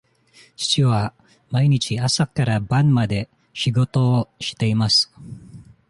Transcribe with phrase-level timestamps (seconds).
[0.57, 1.13] 父は
[1.51, 5.13] 毎日朝から晩まで仕事をしています。